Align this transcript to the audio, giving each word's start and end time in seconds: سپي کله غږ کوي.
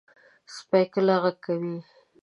سپي 0.55 0.81
کله 0.93 1.15
غږ 1.23 1.37
کوي. 1.45 1.77